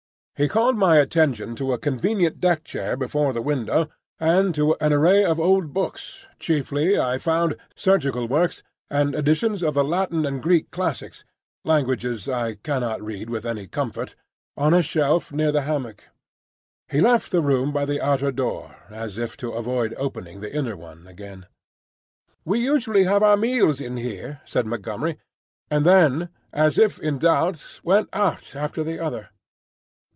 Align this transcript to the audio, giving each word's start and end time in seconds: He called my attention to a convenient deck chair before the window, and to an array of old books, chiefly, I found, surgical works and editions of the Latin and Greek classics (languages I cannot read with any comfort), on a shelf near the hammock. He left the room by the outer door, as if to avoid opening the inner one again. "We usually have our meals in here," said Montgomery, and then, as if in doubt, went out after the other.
He 0.37 0.47
called 0.47 0.75
my 0.75 0.97
attention 0.97 1.55
to 1.57 1.71
a 1.71 1.77
convenient 1.77 2.39
deck 2.39 2.63
chair 2.63 2.97
before 2.97 3.31
the 3.31 3.43
window, 3.43 3.89
and 4.19 4.55
to 4.55 4.75
an 4.77 4.91
array 4.91 5.23
of 5.23 5.39
old 5.39 5.71
books, 5.71 6.25
chiefly, 6.39 6.99
I 6.99 7.19
found, 7.19 7.55
surgical 7.75 8.27
works 8.27 8.63
and 8.89 9.13
editions 9.13 9.61
of 9.61 9.75
the 9.75 9.83
Latin 9.83 10.25
and 10.25 10.41
Greek 10.41 10.71
classics 10.71 11.23
(languages 11.63 12.27
I 12.27 12.55
cannot 12.55 13.03
read 13.03 13.29
with 13.29 13.45
any 13.45 13.67
comfort), 13.67 14.15
on 14.57 14.73
a 14.73 14.81
shelf 14.81 15.31
near 15.31 15.51
the 15.51 15.61
hammock. 15.61 16.07
He 16.87 17.01
left 17.01 17.29
the 17.29 17.41
room 17.41 17.71
by 17.71 17.85
the 17.85 18.01
outer 18.01 18.31
door, 18.31 18.75
as 18.89 19.19
if 19.19 19.37
to 19.37 19.51
avoid 19.51 19.93
opening 19.95 20.41
the 20.41 20.51
inner 20.51 20.75
one 20.75 21.05
again. 21.05 21.45
"We 22.45 22.61
usually 22.61 23.03
have 23.03 23.21
our 23.21 23.37
meals 23.37 23.79
in 23.79 23.97
here," 23.97 24.41
said 24.45 24.65
Montgomery, 24.65 25.19
and 25.69 25.85
then, 25.85 26.29
as 26.51 26.79
if 26.79 26.97
in 26.97 27.19
doubt, 27.19 27.79
went 27.83 28.09
out 28.11 28.55
after 28.55 28.83
the 28.83 28.97
other. 28.97 29.29